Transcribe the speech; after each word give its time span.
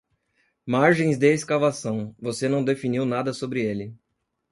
Margens 0.65 1.15
de 1.19 1.31
escavação, 1.31 2.15
você 2.17 2.49
não 2.49 2.65
definiu 2.65 3.05
nada 3.05 3.33
sobre 3.33 3.61
ele. 3.63 3.93